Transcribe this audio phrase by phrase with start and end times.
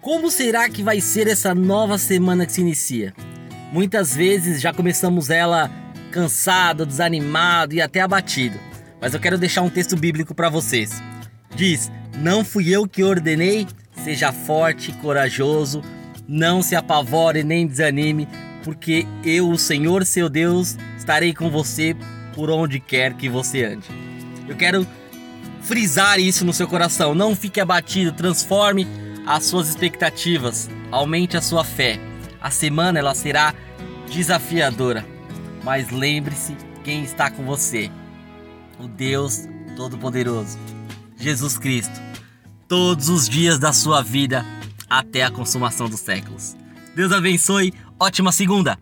[0.00, 3.12] Como será que vai ser essa nova semana que se inicia?
[3.72, 5.70] Muitas vezes já começamos ela
[6.12, 8.58] cansado, desanimado e até abatido.
[9.00, 11.02] Mas eu quero deixar um texto bíblico para vocês.
[11.54, 13.66] Diz: Não fui eu que ordenei,
[14.04, 15.82] seja forte e corajoso,
[16.28, 18.28] não se apavore nem desanime,
[18.62, 21.96] porque eu, o Senhor seu Deus, estarei com você
[22.34, 23.88] por onde quer que você ande.
[24.48, 24.86] Eu quero
[25.62, 27.16] frisar isso no seu coração.
[27.16, 28.86] Não fique abatido, transforme
[29.28, 32.00] as suas expectativas, aumente a sua fé.
[32.40, 33.54] A semana ela será
[34.10, 35.06] desafiadora,
[35.62, 37.90] mas lembre-se quem está com você.
[38.80, 39.46] O Deus
[39.76, 40.58] Todo-Poderoso,
[41.18, 42.00] Jesus Cristo,
[42.66, 44.46] todos os dias da sua vida
[44.88, 46.56] até a consumação dos séculos.
[46.96, 48.78] Deus abençoe, ótima segunda!